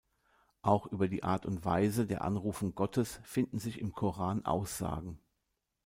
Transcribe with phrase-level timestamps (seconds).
[0.63, 5.19] Auch über die Art und Weise der Anrufung Gottes finden sich im Koran Aussagen.